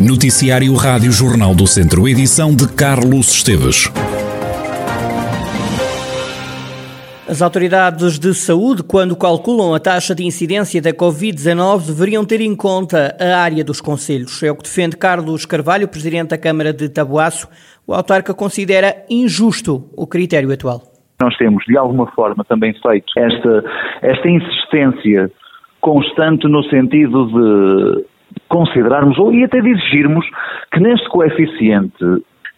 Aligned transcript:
Noticiário 0.00 0.72
Rádio 0.76 1.12
Jornal 1.12 1.54
do 1.54 1.66
Centro, 1.66 2.08
edição 2.08 2.56
de 2.56 2.64
Carlos 2.74 3.28
Esteves. 3.36 3.92
As 7.28 7.42
autoridades 7.42 8.18
de 8.18 8.32
saúde, 8.32 8.82
quando 8.82 9.14
calculam 9.14 9.74
a 9.74 9.78
taxa 9.78 10.14
de 10.14 10.24
incidência 10.24 10.80
da 10.80 10.90
Covid-19, 10.90 11.88
deveriam 11.88 12.24
ter 12.24 12.40
em 12.40 12.56
conta 12.56 13.14
a 13.20 13.42
área 13.42 13.62
dos 13.62 13.82
conselhos. 13.82 14.42
É 14.42 14.50
o 14.50 14.56
que 14.56 14.62
defende 14.62 14.96
Carlos 14.96 15.44
Carvalho, 15.44 15.86
presidente 15.86 16.30
da 16.30 16.38
Câmara 16.38 16.72
de 16.72 16.88
Tabuaço. 16.88 17.46
O 17.86 17.92
autarca 17.92 18.32
considera 18.32 19.04
injusto 19.10 19.84
o 19.94 20.06
critério 20.06 20.50
atual. 20.50 20.80
Nós 21.20 21.36
temos, 21.36 21.62
de 21.66 21.76
alguma 21.76 22.10
forma, 22.12 22.42
também 22.48 22.72
feito 22.72 23.12
esta, 23.18 23.64
esta 24.00 24.28
insistência 24.30 25.30
constante 25.78 26.48
no 26.48 26.62
sentido 26.64 27.26
de 27.26 28.19
considerarmos, 28.48 29.18
ou 29.18 29.32
e 29.32 29.44
até 29.44 29.60
de 29.60 29.70
exigirmos, 29.70 30.26
que 30.72 30.80
neste 30.80 31.08
coeficiente 31.08 32.04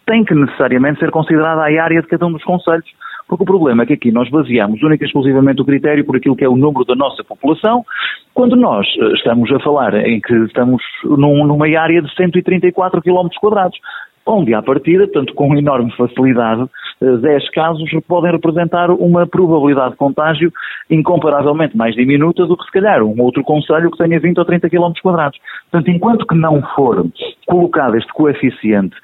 tem 0.05 0.23
que 0.23 0.33
necessariamente 0.33 0.99
ser 0.99 1.11
considerada 1.11 1.61
a 1.61 1.83
área 1.83 2.01
de 2.01 2.07
cada 2.07 2.25
um 2.25 2.31
dos 2.33 2.43
conselhos, 2.43 2.85
porque 3.27 3.43
o 3.43 3.47
problema 3.47 3.83
é 3.83 3.85
que 3.85 3.93
aqui 3.93 4.11
nós 4.11 4.29
baseamos 4.29 4.81
única 4.83 5.03
e 5.03 5.07
exclusivamente 5.07 5.61
o 5.61 5.65
critério 5.65 6.05
por 6.05 6.17
aquilo 6.17 6.35
que 6.35 6.43
é 6.43 6.49
o 6.49 6.57
número 6.57 6.83
da 6.85 6.95
nossa 6.95 7.23
população, 7.23 7.85
quando 8.33 8.55
nós 8.55 8.85
eh, 8.99 9.13
estamos 9.13 9.51
a 9.51 9.59
falar 9.59 9.95
em 9.95 10.19
que 10.19 10.33
estamos 10.45 10.81
num, 11.03 11.45
numa 11.45 11.67
área 11.79 12.01
de 12.01 12.13
134 12.15 13.01
km 13.01 13.27
quadrados 13.39 13.77
onde, 14.25 14.53
à 14.53 14.61
partida, 14.61 15.05
portanto, 15.05 15.33
com 15.33 15.55
enorme 15.55 15.91
facilidade, 15.95 16.65
10 17.03 17.23
eh, 17.23 17.51
casos 17.53 17.89
podem 18.07 18.31
representar 18.31 18.89
uma 18.89 19.27
probabilidade 19.27 19.91
de 19.91 19.97
contágio 19.97 20.51
incomparavelmente 20.89 21.75
mais 21.75 21.95
diminuta 21.95 22.45
do 22.45 22.57
que, 22.57 22.63
se 22.65 22.71
calhar, 22.71 23.03
um 23.03 23.21
outro 23.21 23.43
conselho 23.43 23.91
que 23.91 23.97
tenha 23.97 24.19
20 24.19 24.37
ou 24.37 24.45
30 24.45 24.69
km 24.69 24.91
quadrados. 25.01 25.37
Portanto, 25.69 25.91
enquanto 25.91 26.25
que 26.25 26.35
não 26.35 26.61
for 26.75 27.05
colocado 27.45 27.97
este 27.97 28.11
coeficiente 28.13 28.95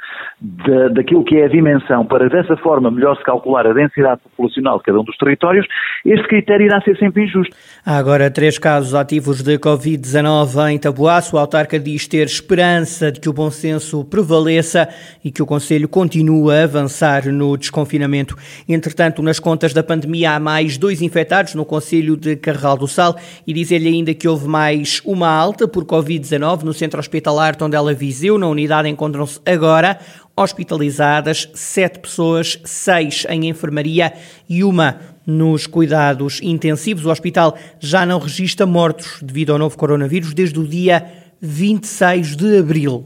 daquilo 0.42 1.24
que 1.26 1.36
é 1.36 1.46
a 1.46 1.50
dimensão 1.50 2.06
para, 2.06 2.30
dessa 2.30 2.56
forma, 2.58 2.90
melhor 2.90 3.18
se 3.18 3.24
calcular 3.24 3.68
a 3.68 3.74
densidade 3.74 4.22
populacional 4.22 4.78
de 4.78 4.84
cada 4.86 5.00
um 5.00 5.04
dos 5.04 5.18
territórios, 5.18 5.68
este 6.06 6.28
critério 6.28 6.66
irá 6.66 6.82
ser 6.82 6.98
sempre 6.98 7.26
injusto. 7.26 7.54
Há 7.86 7.98
agora 7.98 8.32
três 8.32 8.58
casos 8.58 8.96
ativos 8.96 9.44
de 9.44 9.60
Covid-19 9.60 10.72
em 10.72 10.80
Tabuaço. 10.80 11.36
O 11.36 11.40
autarca 11.40 11.78
diz 11.78 12.08
ter 12.08 12.26
esperança 12.26 13.12
de 13.12 13.20
que 13.20 13.28
o 13.28 13.34
bom 13.34 13.52
senso 13.52 14.06
prevaleça 14.06 14.88
e 15.24 15.30
que 15.30 15.44
o 15.44 15.46
Conselho 15.46 15.90
continue 15.90 16.54
a 16.54 16.64
avançar 16.64 17.26
no 17.28 17.58
desconfinamento. 17.58 18.38
Entretanto, 18.68 19.22
nas 19.22 19.40
contas 19.40 19.74
da 19.74 19.84
pandemia 19.84 20.32
há 20.32 20.40
mais 20.40 20.78
dois 20.78 21.02
infectados 21.02 21.54
no 21.54 21.66
Conselho 21.66 22.16
de 22.16 22.38
Carral 22.38 22.78
do 22.78 22.88
Sal 22.88 23.16
e 23.46 23.54
dizer-lhe 23.54 23.90
ainda 23.90 24.14
que 24.14 24.28
houve 24.28 24.48
mais 24.48 25.02
uma 25.06 25.28
alta 25.28 25.68
por 25.68 25.84
Covid-19 25.84 26.64
no 26.64 26.74
centro 26.74 27.00
hospitalar 27.00 27.58
Tondela 27.58 27.94
Viseu. 27.94 28.38
Na 28.38 28.48
unidade 28.48 28.88
encontram-se 28.88 29.42
agora 29.46 30.00
hospitalizadas 30.40 31.50
sete 31.54 32.00
pessoas, 32.00 32.60
seis 32.64 33.26
em 33.30 33.50
enfermaria 33.50 34.14
e 34.48 34.64
uma 34.64 35.02
nos 35.28 35.68
cuidados 35.68 36.40
intensivos. 36.42 37.06
O 37.06 37.10
hospital 37.10 37.58
já 37.80 38.06
não 38.06 38.20
registra 38.20 38.66
mortos 38.66 39.20
devido 39.22 39.52
ao 39.52 39.60
novo 39.60 39.78
coronavírus 39.78 40.34
desde 40.34 40.58
o 40.58 40.66
dia 40.66 41.06
26 41.42 42.38
de 42.38 42.58
abril. 42.58 43.06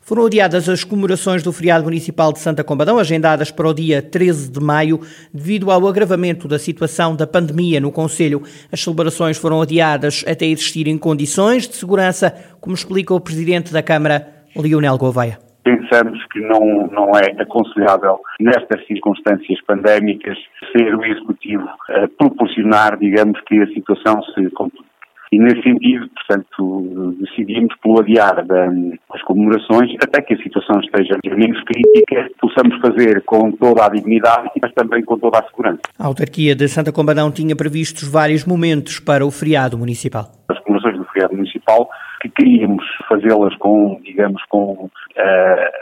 Foram 0.00 0.26
adiadas 0.26 0.68
as 0.68 0.82
comemorações 0.82 1.42
do 1.42 1.52
feriado 1.52 1.84
municipal 1.84 2.32
de 2.32 2.40
Santa 2.40 2.64
Combadão, 2.64 2.98
agendadas 2.98 3.50
para 3.50 3.68
o 3.68 3.74
dia 3.74 4.02
13 4.02 4.50
de 4.50 4.58
maio, 4.58 5.00
devido 5.32 5.70
ao 5.70 5.86
agravamento 5.86 6.48
da 6.48 6.58
situação 6.58 7.14
da 7.14 7.26
pandemia 7.26 7.78
no 7.78 7.92
Conselho. 7.92 8.42
As 8.72 8.82
celebrações 8.82 9.36
foram 9.36 9.62
adiadas 9.62 10.24
até 10.26 10.46
existirem 10.46 10.98
condições 10.98 11.68
de 11.68 11.76
segurança, 11.76 12.34
como 12.60 12.74
explica 12.74 13.14
o 13.14 13.20
Presidente 13.20 13.72
da 13.72 13.82
Câmara, 13.82 14.46
Lionel 14.56 14.98
Gouveia 14.98 15.49
pensamos 15.90 16.24
que 16.32 16.40
não, 16.40 16.86
não 16.86 17.10
é 17.16 17.42
aconselhável, 17.42 18.20
nestas 18.40 18.86
circunstâncias 18.86 19.60
pandémicas, 19.66 20.38
ser 20.72 20.94
o 20.94 21.04
Executivo 21.04 21.68
a 21.88 22.08
proporcionar, 22.18 22.96
digamos, 22.98 23.40
que 23.46 23.60
a 23.60 23.66
situação 23.68 24.22
se 24.34 24.48
complique. 24.50 24.88
E 25.32 25.38
nesse 25.38 25.62
sentido, 25.62 26.08
portanto, 26.08 27.14
decidimos 27.20 27.72
pelo 27.80 28.00
adiar 28.00 28.44
das 28.44 29.22
comemorações 29.22 29.92
até 30.02 30.20
que 30.22 30.34
a 30.34 30.42
situação 30.42 30.80
esteja 30.80 31.16
menos 31.24 31.62
crítica, 31.62 32.28
possamos 32.40 32.80
fazer 32.80 33.22
com 33.24 33.52
toda 33.52 33.86
a 33.86 33.88
dignidade, 33.88 34.50
mas 34.60 34.72
também 34.72 35.04
com 35.04 35.16
toda 35.18 35.38
a 35.38 35.44
segurança. 35.44 35.82
A 35.96 36.06
autarquia 36.06 36.56
de 36.56 36.66
Santa 36.66 36.92
Combadão 36.92 37.30
tinha 37.30 37.54
previstos 37.54 38.10
vários 38.10 38.44
momentos 38.44 38.98
para 38.98 39.24
o 39.24 39.30
feriado 39.30 39.78
municipal. 39.78 40.32
As 40.48 40.58
comemorações 40.64 40.98
do 40.98 41.04
feriado 41.12 41.36
municipal 41.36 41.88
que 42.20 42.28
queríamos 42.28 42.84
fazê-las 43.08 43.54
com, 43.56 44.00
digamos, 44.02 44.42
com 44.48 44.90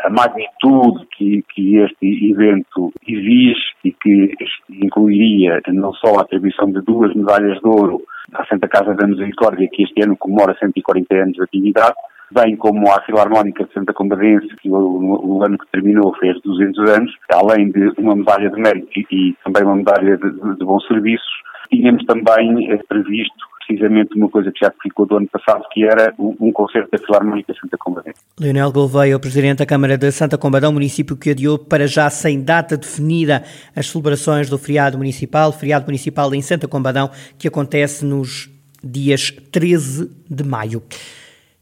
a 0.04 0.10
magnitude 0.10 1.06
que, 1.16 1.44
que 1.54 1.76
este 1.76 2.30
evento 2.32 2.92
exige 3.06 3.60
e 3.84 3.92
que 3.92 4.34
incluiria 4.70 5.60
não 5.68 5.92
só 5.94 6.18
a 6.18 6.22
atribuição 6.22 6.70
de 6.70 6.80
duas 6.82 7.14
medalhas 7.14 7.58
de 7.60 7.68
ouro 7.68 8.02
à 8.34 8.44
Santa 8.46 8.68
Casa 8.68 8.94
da 8.94 9.06
Misericórdia, 9.06 9.68
que 9.72 9.84
este 9.84 10.02
ano 10.02 10.16
comemora 10.16 10.56
140 10.58 11.14
anos 11.14 11.34
de 11.34 11.42
atividade, 11.42 11.94
bem 12.30 12.56
como 12.56 12.90
à 12.90 13.00
Filarmónica 13.02 13.64
de 13.64 13.72
Santa 13.72 13.92
Combadense, 13.92 14.48
que 14.60 14.70
o, 14.70 14.76
o, 14.76 15.42
ano 15.42 15.56
que 15.56 15.70
terminou 15.72 16.14
fez 16.16 16.40
200 16.42 16.90
anos, 16.90 17.12
além 17.32 17.70
de 17.70 17.92
uma 17.98 18.14
medalha 18.14 18.50
de 18.50 18.60
mérito 18.60 18.88
e, 18.96 19.06
e 19.10 19.36
também 19.44 19.64
uma 19.64 19.76
medalha 19.76 20.16
de, 20.16 20.30
de, 20.30 20.58
de 20.58 20.64
bons 20.64 20.86
serviços, 20.86 21.26
tínhamos 21.70 22.04
também 22.04 22.70
eh, 22.70 22.80
previsto 22.88 23.47
precisamente 23.68 24.16
uma 24.16 24.30
coisa 24.30 24.50
que 24.50 24.64
já 24.64 24.72
ficou 24.82 25.04
do 25.06 25.18
ano 25.18 25.28
passado, 25.28 25.62
que 25.70 25.84
era 25.84 26.14
um 26.18 26.50
concerto 26.50 26.90
da 26.90 26.98
Filarmónica 26.98 27.54
Santa 27.60 27.76
Combadão. 27.76 28.14
Leonel 28.40 28.72
Gouveia, 28.72 29.16
o 29.16 29.20
Presidente 29.20 29.58
da 29.58 29.66
Câmara 29.66 29.98
de 29.98 30.10
Santa 30.10 30.38
Combadão, 30.38 30.72
município 30.72 31.16
que 31.16 31.30
adiou 31.30 31.58
para 31.58 31.86
já 31.86 32.08
sem 32.08 32.42
data 32.42 32.76
definida 32.78 33.44
as 33.76 33.86
celebrações 33.88 34.48
do 34.48 34.56
feriado 34.56 34.96
municipal, 34.96 35.52
feriado 35.52 35.84
municipal 35.84 36.34
em 36.34 36.40
Santa 36.40 36.66
Combadão, 36.66 37.10
que 37.38 37.46
acontece 37.46 38.04
nos 38.04 38.50
dias 38.82 39.30
13 39.30 40.10
de 40.30 40.44
maio. 40.44 40.82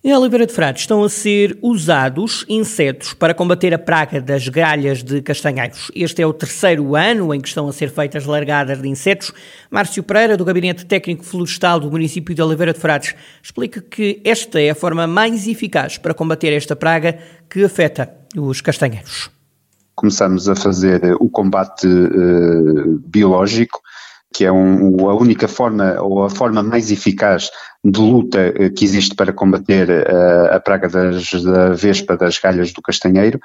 Em 0.06 0.14
Oliveira 0.14 0.46
de 0.46 0.52
Frades 0.52 0.82
estão 0.82 1.02
a 1.02 1.08
ser 1.08 1.58
usados 1.60 2.46
insetos 2.48 3.12
para 3.12 3.34
combater 3.34 3.74
a 3.74 3.78
praga 3.78 4.20
das 4.20 4.46
gralhas 4.46 5.02
de 5.02 5.20
castanheiros. 5.20 5.90
Este 5.96 6.22
é 6.22 6.26
o 6.26 6.32
terceiro 6.32 6.94
ano 6.94 7.34
em 7.34 7.40
que 7.40 7.48
estão 7.48 7.66
a 7.66 7.72
ser 7.72 7.90
feitas 7.90 8.24
largadas 8.24 8.80
de 8.80 8.88
insetos. 8.88 9.32
Márcio 9.68 10.04
Pereira, 10.04 10.36
do 10.36 10.44
Gabinete 10.44 10.86
Técnico 10.86 11.24
Florestal 11.24 11.80
do 11.80 11.90
município 11.90 12.36
de 12.36 12.40
Oliveira 12.40 12.72
de 12.72 12.78
Frades, 12.78 13.16
explica 13.42 13.80
que 13.80 14.20
esta 14.24 14.60
é 14.60 14.70
a 14.70 14.76
forma 14.76 15.08
mais 15.08 15.48
eficaz 15.48 15.98
para 15.98 16.14
combater 16.14 16.52
esta 16.52 16.76
praga 16.76 17.18
que 17.50 17.64
afeta 17.64 18.08
os 18.36 18.60
castanheiros. 18.60 19.28
Começamos 19.96 20.48
a 20.48 20.54
fazer 20.54 21.16
o 21.18 21.28
combate 21.28 21.88
uh, 21.88 23.02
biológico 23.08 23.80
que 24.36 24.44
é 24.44 24.52
um, 24.52 25.08
a 25.08 25.14
única 25.14 25.48
forma 25.48 25.96
ou 25.98 26.22
a 26.22 26.28
forma 26.28 26.62
mais 26.62 26.90
eficaz 26.90 27.50
de 27.82 27.98
luta 27.98 28.52
eh, 28.54 28.68
que 28.68 28.84
existe 28.84 29.14
para 29.14 29.32
combater 29.32 29.90
a, 29.90 29.94
eh, 29.94 30.56
a 30.56 30.60
praga 30.60 30.88
das, 30.88 31.30
da 31.42 31.70
vespa 31.70 32.18
das 32.18 32.38
galhas 32.38 32.70
do 32.70 32.82
castanheiro. 32.82 33.40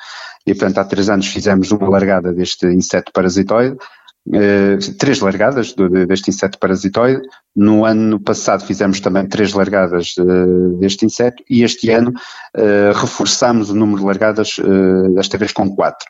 E, 0.46 0.54
portanto, 0.54 0.80
há 0.80 0.84
três 0.84 1.10
anos 1.10 1.28
fizemos 1.28 1.72
uma 1.72 1.88
largada 1.88 2.34
deste 2.34 2.66
inseto 2.66 3.14
parasitoide, 3.14 3.78
eh, 4.34 4.78
três 5.00 5.22
largadas 5.22 5.72
do, 5.72 5.88
deste 6.06 6.30
inseto 6.30 6.60
parasitoide. 6.60 7.22
No 7.56 7.86
ano 7.86 8.20
passado 8.20 8.66
fizemos 8.66 9.00
também 9.00 9.26
três 9.30 9.54
largadas 9.54 10.16
deste 10.78 11.06
inseto 11.06 11.42
e 11.50 11.64
este 11.64 11.90
ano 11.90 12.12
reforçamos 12.96 13.70
o 13.70 13.76
número 13.76 14.00
de 14.00 14.06
largadas, 14.06 14.56
desta 15.16 15.38
vez 15.38 15.52
com 15.52 15.74
quatro. 15.76 16.08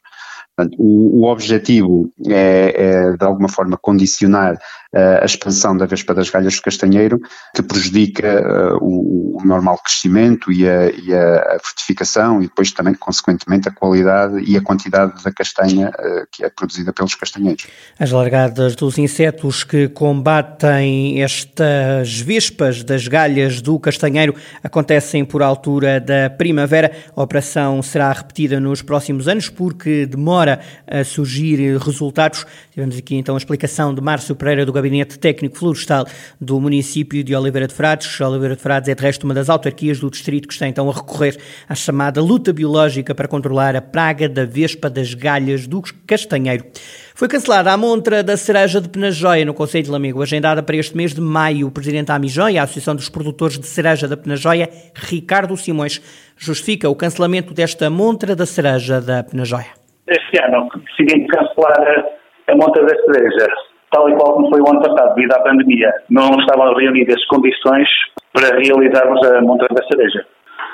Portanto, 0.55 0.75
o, 0.77 1.21
o 1.21 1.31
objetivo 1.31 2.11
é, 2.27 2.73
é, 2.75 3.17
de 3.17 3.25
alguma 3.25 3.47
forma, 3.47 3.77
condicionar 3.77 4.55
uh, 4.55 5.21
a 5.21 5.25
expansão 5.25 5.75
da 5.75 5.85
vespa 5.85 6.13
das 6.13 6.29
galhas 6.29 6.55
do 6.55 6.61
castanheiro, 6.61 7.19
que 7.55 7.63
prejudica 7.63 8.41
uh, 8.41 8.77
o, 8.81 9.37
o, 9.37 9.45
normal 9.45 9.79
crescimento 9.83 10.51
e 10.51 10.67
a, 10.67 10.91
e 10.91 11.13
a, 11.13 11.57
frutificação 11.63 12.41
e 12.41 12.47
depois 12.47 12.71
também, 12.71 12.93
consequentemente, 12.93 13.69
a 13.69 13.71
qualidade 13.71 14.39
e 14.43 14.57
a 14.57 14.61
quantidade 14.61 15.23
da 15.23 15.31
castanha 15.31 15.89
uh, 15.89 16.27
que 16.31 16.43
é 16.43 16.49
produzida 16.49 16.91
pelos 16.91 17.15
castanheiros. 17.15 17.67
As 17.97 18.11
largadas 18.11 18.75
dos 18.75 18.97
insetos 18.97 19.63
que 19.63 19.87
combatem 19.87 21.23
estas 21.23 22.19
vespas 22.19 22.83
das 22.83 23.07
galhas 23.07 23.61
do 23.61 23.79
castanheiro 23.79 24.35
acontecem 24.61 25.23
por 25.23 25.41
altura 25.41 25.99
da 25.99 26.29
primavera. 26.29 26.91
A 27.15 27.23
operação 27.23 27.81
será 27.81 28.11
repetida 28.11 28.59
nos 28.59 28.81
próximos 28.81 29.27
anos 29.27 29.49
porque 29.49 30.05
demora 30.05 30.40
demora 30.41 30.59
a 30.87 31.03
surgir 31.03 31.77
resultados. 31.77 32.45
Tivemos 32.71 32.97
aqui 32.97 33.15
então 33.15 33.35
a 33.35 33.37
explicação 33.37 33.93
de 33.93 34.01
Márcio 34.01 34.35
Pereira 34.35 34.65
do 34.65 34.73
Gabinete 34.73 35.19
Técnico 35.19 35.57
Florestal 35.57 36.05
do 36.39 36.59
município 36.59 37.23
de 37.23 37.35
Oliveira 37.35 37.67
de 37.67 37.73
Frades. 37.73 38.19
Oliveira 38.19 38.55
de 38.55 38.61
Frades 38.61 38.89
é 38.89 38.95
de 38.95 39.01
resto 39.01 39.23
uma 39.23 39.33
das 39.33 39.49
autarquias 39.49 39.99
do 39.99 40.09
distrito 40.09 40.47
que 40.47 40.53
está 40.53 40.67
então 40.67 40.89
a 40.89 40.93
recorrer 40.93 41.37
à 41.69 41.75
chamada 41.75 42.21
luta 42.21 42.51
biológica 42.51 43.13
para 43.13 43.27
controlar 43.27 43.75
a 43.75 43.81
praga 43.81 44.27
da 44.27 44.45
vespa 44.45 44.89
das 44.89 45.13
galhas 45.13 45.67
do 45.67 45.81
castanheiro. 46.07 46.65
Foi 47.13 47.27
cancelada 47.27 47.71
a 47.71 47.77
montra 47.77 48.23
da 48.23 48.35
cereja 48.35 48.81
de 48.81 48.89
Penajóia 48.89 49.45
no 49.45 49.53
Conselho 49.53 49.83
de 49.83 49.91
Lamego, 49.91 50.23
agendada 50.23 50.63
para 50.63 50.75
este 50.75 50.97
mês 50.97 51.13
de 51.13 51.21
maio. 51.21 51.67
O 51.67 51.71
presidente 51.71 52.07
da 52.07 52.15
Amijóia, 52.15 52.61
a 52.61 52.63
Associação 52.63 52.95
dos 52.95 53.09
Produtores 53.09 53.59
de 53.59 53.67
Cereja 53.67 54.07
da 54.07 54.17
Penajóia, 54.17 54.69
Ricardo 54.95 55.55
Simões, 55.55 56.01
justifica 56.35 56.89
o 56.89 56.95
cancelamento 56.95 57.53
desta 57.53 57.89
montra 57.91 58.35
da 58.35 58.47
cereja 58.47 58.99
da 58.99 59.23
Penajóia. 59.23 59.80
Este 60.11 60.43
ano 60.43 60.67
decidimos 60.75 61.31
cancelar 61.31 62.05
a 62.49 62.55
montra 62.55 62.83
da 62.83 62.95
cereja, 62.95 63.47
tal 63.91 64.09
e 64.09 64.15
qual 64.15 64.33
como 64.33 64.49
foi 64.49 64.59
o 64.59 64.69
ano 64.69 64.81
passado, 64.81 65.15
devido 65.15 65.33
à 65.33 65.39
pandemia. 65.39 65.89
Não 66.09 66.29
estavam 66.37 66.73
reunidas 66.73 67.15
as 67.15 67.25
condições 67.27 67.87
para 68.33 68.57
realizarmos 68.57 69.25
a 69.25 69.41
montra 69.41 69.67
da 69.71 69.87
cereja. 69.87 70.25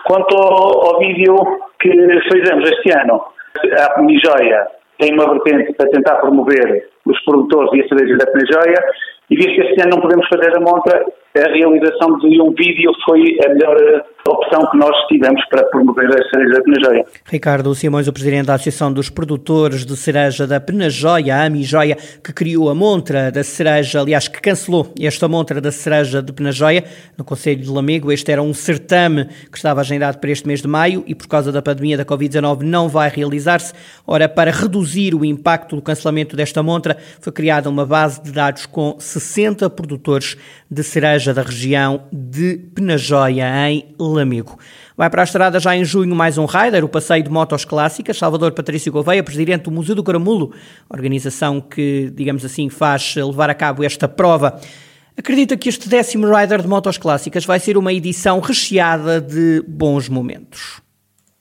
Quanto 0.07 0.35
ao, 0.35 0.87
ao 0.87 0.99
vídeo 0.99 1.35
que 1.79 1.91
fizemos 2.31 2.67
este 2.67 2.97
ano, 2.97 3.21
a 3.95 4.01
Mijóia 4.01 4.67
tem 4.97 5.13
uma 5.13 5.31
vertente 5.31 5.73
para 5.73 5.89
tentar 5.89 6.15
promover 6.15 6.89
os 7.05 7.23
produtores 7.23 7.69
e 7.73 7.81
a 7.81 7.87
cereja 7.87 8.17
da 8.17 8.31
Penajóia, 8.31 8.77
e 9.29 9.35
visto 9.35 9.53
que 9.53 9.61
este 9.61 9.81
ano 9.81 9.95
não 9.95 10.01
podemos 10.01 10.27
fazer 10.29 10.57
a 10.57 10.59
montra, 10.59 11.05
a 11.35 11.51
realização 11.51 12.17
de 12.19 12.41
um 12.41 12.51
vídeo 12.51 12.91
foi 13.05 13.37
a 13.45 13.49
melhor 13.49 13.77
opção 14.27 14.69
que 14.69 14.77
nós 14.77 14.95
tivemos 15.07 15.43
para 15.49 15.63
promover 15.65 16.09
a 16.09 16.29
cereja 16.29 16.53
da 16.55 16.61
Penajóia. 16.61 17.05
Ricardo 17.25 17.75
Simões, 17.75 18.07
o 18.07 18.13
presidente 18.13 18.47
da 18.47 18.55
Associação 18.55 18.91
dos 18.91 19.09
Produtores 19.09 19.85
de 19.85 19.95
Cereja 19.95 20.45
da 20.45 20.59
Penajóia, 20.59 21.35
a 21.35 21.45
Amijóia, 21.45 21.95
que 22.23 22.33
criou 22.33 22.69
a 22.69 22.75
montra 22.75 23.31
da 23.31 23.43
cereja, 23.43 24.01
aliás, 24.01 24.27
que 24.27 24.41
cancelou 24.41 24.91
esta 24.99 25.27
montra 25.27 25.61
da 25.61 25.71
cereja 25.71 26.21
de 26.21 26.33
Penajóia 26.33 26.83
no 27.17 27.23
Conselho 27.23 27.61
de 27.61 27.69
Lamego. 27.69 28.11
Este 28.11 28.31
era 28.31 28.41
um 28.41 28.53
certame 28.53 29.25
que 29.51 29.57
estava 29.57 29.81
agendado 29.81 30.17
para 30.17 30.31
este 30.31 30.47
mês 30.47 30.61
de 30.61 30.67
maio 30.67 31.03
e 31.07 31.15
por 31.15 31.27
causa 31.27 31.51
da 31.51 31.61
pandemia 31.61 31.97
da 31.97 32.05
Covid-19 32.05 32.61
não 32.61 32.89
vai 32.89 33.09
realizar-se. 33.09 33.73
Ora, 34.05 34.27
para 34.27 34.51
reduzir 34.51 35.15
o 35.15 35.23
impacto 35.23 35.75
do 35.75 35.81
cancelamento 35.81 36.35
desta 36.35 36.61
montra, 36.61 36.97
foi 37.21 37.31
criada 37.31 37.69
uma 37.69 37.85
base 37.85 38.21
de 38.21 38.31
dados 38.31 38.65
com 38.65 38.95
60 38.99 39.69
produtores 39.69 40.35
de 40.69 40.83
cereja 40.83 41.26
da 41.33 41.41
região 41.41 42.07
de 42.11 42.57
Penajóia, 42.75 43.45
em 43.69 43.95
Lamego. 43.99 44.57
Vai 44.95 45.09
para 45.09 45.21
a 45.21 45.23
estrada 45.23 45.59
já 45.59 45.75
em 45.75 45.85
junho 45.85 46.15
mais 46.15 46.37
um 46.37 46.45
rider, 46.45 46.83
o 46.83 46.89
passeio 46.89 47.23
de 47.23 47.29
motos 47.29 47.63
clássicas. 47.65 48.17
Salvador 48.17 48.51
Patrício 48.51 48.91
Gouveia, 48.91 49.23
presidente 49.23 49.63
do 49.63 49.71
Museu 49.71 49.95
do 49.95 50.03
Caramulo, 50.03 50.53
organização 50.89 51.61
que, 51.61 52.11
digamos 52.13 52.43
assim, 52.43 52.69
faz 52.69 53.15
levar 53.15 53.49
a 53.49 53.53
cabo 53.53 53.83
esta 53.83 54.07
prova. 54.07 54.59
Acredita 55.17 55.57
que 55.57 55.69
este 55.69 55.89
décimo 55.89 56.27
rider 56.27 56.61
de 56.61 56.67
motos 56.67 56.97
clássicas 56.97 57.45
vai 57.45 57.59
ser 57.59 57.77
uma 57.77 57.93
edição 57.93 58.39
recheada 58.39 59.19
de 59.19 59.63
bons 59.67 60.09
momentos? 60.09 60.81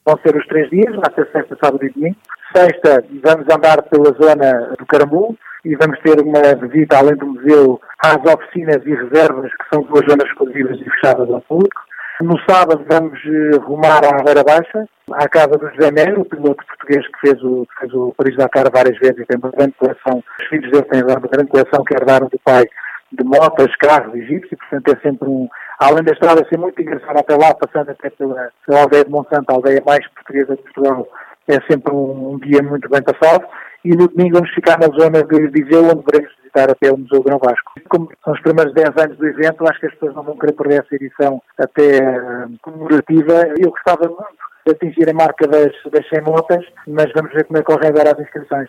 Vão 0.05 0.19
ser 0.23 0.37
os 0.37 0.47
três 0.47 0.71
dias, 0.71 0.95
vai 0.95 1.15
ser 1.15 1.31
sexta, 1.33 1.57
sábado 1.63 1.85
e 1.85 1.91
domingo. 1.91 2.17
Sexta, 2.57 3.05
vamos 3.23 3.47
andar 3.53 3.83
pela 3.83 4.13
zona 4.13 4.75
do 4.79 4.87
Caramulo 4.87 5.37
e 5.67 5.75
vamos 5.75 5.99
ter 5.99 6.21
uma 6.23 6.41
visita, 6.69 6.97
além 6.97 7.17
do 7.17 7.27
museu, 7.27 7.81
às 7.99 8.19
oficinas 8.19 8.81
e 8.87 8.95
reservas, 8.95 9.51
que 9.51 9.75
são 9.75 9.83
duas 9.83 10.07
zonas 10.09 10.29
exclusivas 10.29 10.81
e 10.81 10.91
fechadas 10.91 11.29
ao 11.29 11.41
público. 11.41 11.83
No 12.23 12.39
sábado 12.49 12.87
vamos 12.89 13.19
eh, 13.27 13.57
rumar 13.59 14.01
à 14.05 14.21
Aveira 14.21 14.45
Baixa, 14.45 14.87
à 15.13 15.29
casa 15.29 15.59
do 15.59 15.69
José 15.71 15.91
Melo, 15.91 16.23
o 16.23 16.25
piloto 16.25 16.65
português 16.65 17.05
que 17.09 17.21
fez 17.21 17.43
o, 17.43 17.67
fez 17.81 17.93
o 17.93 18.15
Paris-Dakar 18.17 18.71
várias 18.73 18.97
vezes 18.99 19.19
e 19.19 19.27
tem 19.27 19.39
uma 19.39 19.51
grande 19.51 19.75
coleção, 19.77 20.23
os 20.41 20.47
filhos 20.47 20.71
dele 20.71 20.85
têm 20.85 21.03
uma 21.03 21.29
grande 21.29 21.51
coleção 21.51 21.85
que 21.85 21.95
herdaram 21.95 22.29
do 22.29 22.39
pai 22.45 22.65
de 23.13 23.25
motas, 23.25 23.75
carros 23.77 24.15
e 24.15 24.25
jipes, 24.25 24.51
e 24.53 24.57
portanto 24.57 24.97
é 24.97 25.01
sempre 25.01 25.29
um, 25.29 25.49
além 25.81 26.05
da 26.05 26.13
estrada 26.13 26.47
ser 26.49 26.59
muito 26.59 26.81
engraçada 26.81 27.21
até 27.21 27.37
lá, 27.37 27.55
passando 27.55 27.91
até 27.91 28.09
pela, 28.11 28.51
pela 28.67 28.83
aldeia 28.83 29.05
de 29.05 29.11
Monsanto, 29.11 29.51
a 29.51 29.55
aldeia 29.55 29.83
mais 29.85 30.07
portuguesa 30.09 30.57
de 30.57 30.63
Portugal, 30.63 31.07
é 31.49 31.61
sempre 31.71 31.93
um, 31.93 32.33
um 32.33 32.39
dia 32.39 32.63
muito 32.63 32.89
bem 32.89 33.03
passado 33.03 33.47
e 33.87 33.91
no 33.91 34.09
domingo 34.09 34.35
vamos 34.35 34.51
ficar 34.53 34.79
na 34.81 34.89
zona 34.89 35.23
de 35.23 35.47
Viseu, 35.47 35.85
onde 35.85 36.03
veremos 36.11 36.35
visitar 36.43 36.71
até 36.71 36.91
o 36.91 36.99
Museu 36.99 37.23
Grão 37.23 37.39
Vasco. 37.39 37.73
Como 37.89 38.11
são 38.25 38.33
os 38.33 38.41
primeiros 38.41 38.75
10 38.75 38.89
anos 38.97 39.17
do 39.17 39.27
evento, 39.27 39.69
acho 39.69 39.79
que 39.79 39.87
as 39.87 39.93
pessoas 39.93 40.15
não 40.17 40.25
vão 40.25 40.37
querer 40.37 40.55
perder 40.55 40.85
essa 40.85 40.95
edição 40.97 41.41
até 41.57 42.01
uh, 42.01 42.51
comemorativa. 42.63 43.47
Eu 43.57 43.71
gostava 43.71 44.09
muito 44.09 44.46
atingir 44.71 45.09
a 45.09 45.15
marca 45.15 45.47
das, 45.47 45.73
das 45.91 46.09
100 46.09 46.23
motas, 46.23 46.65
mas 46.87 47.11
vamos 47.15 47.33
ver 47.33 47.45
como 47.45 47.59
é 47.59 47.63
que 47.63 47.67
correm 47.67 47.89
agora 47.89 48.13
as 48.13 48.21
inscrições. 48.21 48.69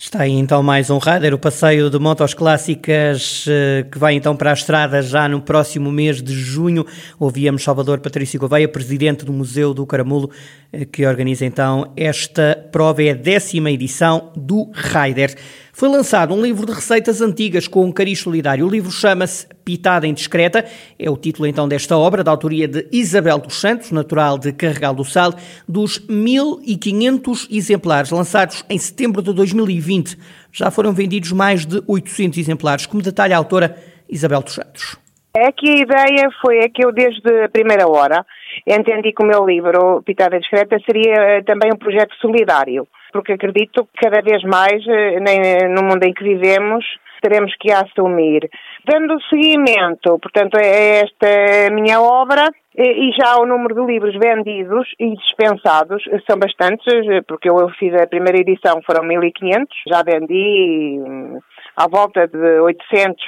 Está 0.00 0.22
aí 0.22 0.32
então 0.34 0.62
mais 0.62 0.90
um 0.90 0.98
rider, 0.98 1.34
o 1.34 1.38
passeio 1.38 1.90
de 1.90 1.98
motos 1.98 2.32
clássicas 2.32 3.44
eh, 3.48 3.84
que 3.90 3.98
vai 3.98 4.14
então 4.14 4.36
para 4.36 4.50
a 4.50 4.52
estrada 4.52 5.02
já 5.02 5.28
no 5.28 5.42
próximo 5.42 5.90
mês 5.90 6.22
de 6.22 6.32
junho. 6.32 6.86
Ouvíamos 7.18 7.64
Salvador 7.64 7.98
Patrício 7.98 8.38
Gouveia, 8.38 8.68
presidente 8.68 9.24
do 9.24 9.32
Museu 9.32 9.74
do 9.74 9.84
Caramulo, 9.84 10.30
eh, 10.72 10.84
que 10.84 11.04
organiza 11.04 11.44
então 11.44 11.92
esta 11.96 12.56
prova, 12.70 13.02
é 13.02 13.10
a 13.10 13.14
décima 13.14 13.72
edição 13.72 14.30
do 14.36 14.70
Rider. 14.72 15.34
Foi 15.78 15.88
lançado 15.88 16.34
um 16.34 16.42
livro 16.42 16.66
de 16.66 16.72
receitas 16.72 17.20
antigas 17.20 17.68
com 17.68 17.84
um 17.84 17.92
cariz 17.92 18.18
solidário. 18.18 18.66
O 18.66 18.68
livro 18.68 18.90
chama-se 18.90 19.46
Pitada 19.64 20.08
Indiscreta. 20.08 20.64
É 20.98 21.08
o 21.08 21.16
título 21.16 21.46
então 21.46 21.68
desta 21.68 21.96
obra, 21.96 22.24
da 22.24 22.32
autoria 22.32 22.66
de 22.66 22.88
Isabel 22.90 23.38
dos 23.38 23.60
Santos, 23.60 23.92
natural 23.92 24.38
de 24.38 24.52
Carregal 24.52 24.92
do 24.92 25.04
Sal, 25.04 25.30
dos 25.68 26.04
1500 26.08 27.46
exemplares 27.48 28.10
lançados 28.10 28.64
em 28.68 28.76
setembro 28.76 29.22
de 29.22 29.32
2020. 29.32 30.18
Já 30.50 30.68
foram 30.68 30.92
vendidos 30.92 31.30
mais 31.30 31.64
de 31.64 31.80
800 31.86 32.40
exemplares, 32.40 32.84
como 32.84 33.00
detalha 33.00 33.36
a 33.36 33.38
autora 33.38 33.76
Isabel 34.10 34.42
dos 34.42 34.54
Santos. 34.54 34.98
É 35.32 35.52
que 35.52 35.70
a 35.70 35.76
ideia 35.76 36.28
foi 36.42 36.58
a 36.58 36.68
que 36.68 36.84
eu, 36.84 36.90
desde 36.90 37.44
a 37.44 37.48
primeira 37.48 37.86
hora, 37.86 38.26
entendi 38.66 39.12
que 39.12 39.22
o 39.22 39.26
meu 39.26 39.46
livro, 39.46 40.02
Pitada 40.02 40.40
Discreta, 40.40 40.76
seria 40.84 41.14
eh, 41.14 41.42
também 41.44 41.70
um 41.72 41.78
projeto 41.78 42.16
solidário 42.20 42.84
porque 43.12 43.32
acredito 43.32 43.84
que 43.86 44.00
cada 44.08 44.20
vez 44.20 44.42
mais, 44.44 44.84
eh, 44.86 45.68
no 45.68 45.82
mundo 45.82 46.04
em 46.04 46.12
que 46.12 46.24
vivemos, 46.24 46.84
teremos 47.20 47.52
que 47.58 47.72
assumir. 47.72 48.48
Dando 48.84 49.20
seguimento, 49.22 50.18
portanto, 50.18 50.56
a 50.56 50.62
esta 50.62 51.70
minha 51.72 52.00
obra, 52.00 52.48
e 52.76 53.10
já 53.12 53.36
o 53.38 53.46
número 53.46 53.74
de 53.74 53.92
livros 53.92 54.14
vendidos 54.14 54.88
e 55.00 55.14
dispensados 55.16 56.02
são 56.28 56.38
bastantes, 56.38 56.94
porque 57.26 57.50
eu 57.50 57.68
fiz 57.70 57.92
a 57.94 58.06
primeira 58.06 58.38
edição, 58.38 58.80
foram 58.86 59.02
1500, 59.04 59.66
já 59.88 60.02
vendi 60.04 61.00
hum, 61.00 61.40
à 61.78 61.86
volta 61.86 62.26
de 62.26 62.60
800 62.60 63.24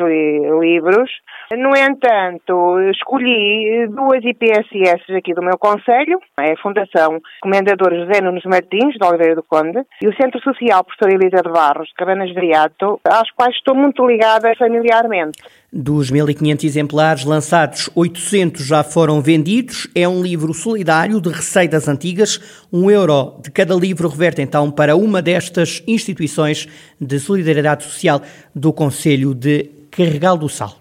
livros. 0.61 1.09
No 1.57 1.71
entanto, 1.77 2.81
escolhi 2.91 3.87
duas 3.89 4.25
IPSS 4.25 5.15
aqui 5.17 5.33
do 5.33 5.43
meu 5.43 5.57
Conselho, 5.57 6.21
é 6.39 6.53
a 6.53 6.57
Fundação 6.57 7.21
Comendador 7.41 7.95
José 7.95 8.21
Nunes 8.21 8.45
Martins, 8.45 8.95
de 8.95 9.07
Oliveira 9.07 9.37
do 9.37 9.45
Conde, 9.45 9.85
e 10.03 10.09
o 10.09 10.17
Centro 10.17 10.41
Social 10.43 10.83
Professor 10.85 11.13
Elisa 11.13 11.43
de 11.43 11.51
Barros, 11.51 11.89
de 11.89 11.95
Cabanas 11.95 12.31
de 12.31 12.41
Riato, 12.41 13.01
às 13.05 13.31
quais 13.31 13.55
estou 13.55 13.77
muito 13.77 14.05
ligada 14.05 14.53
familiarmente. 14.57 15.41
Dos 15.73 16.11
1.500 16.11 16.65
exemplares 16.65 17.25
lançados, 17.25 17.89
800 17.95 18.67
já 18.67 18.83
foram 18.83 19.23
vendidos. 19.23 19.87
É 19.95 20.09
um 20.09 20.21
livro 20.21 20.53
solidário 20.53 21.21
de 21.21 21.31
receitas 21.31 21.87
antigas. 21.87 22.41
Um 22.73 22.91
euro 22.91 23.39
de 23.41 23.53
cada 23.53 23.73
livro 23.77 24.09
reverte 24.09 24.43
então 24.43 24.69
para 24.69 24.97
uma 24.97 25.23
destas 25.23 25.81
instituições 25.87 26.67
de 27.01 27.21
solidariedade 27.21 27.85
social 27.85 28.21
do 28.53 28.73
Conselho 28.73 29.33
de 29.33 29.71
Carregal 29.93 30.37
do 30.37 30.49
Sal. 30.49 30.77